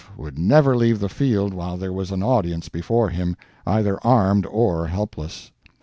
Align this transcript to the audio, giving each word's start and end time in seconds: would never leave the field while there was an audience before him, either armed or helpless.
would 0.17 0.39
never 0.39 0.75
leave 0.75 0.99
the 0.99 1.07
field 1.07 1.53
while 1.53 1.77
there 1.77 1.93
was 1.93 2.09
an 2.09 2.23
audience 2.23 2.69
before 2.69 3.09
him, 3.09 3.37
either 3.67 3.99
armed 4.03 4.47
or 4.47 4.87
helpless. 4.87 5.51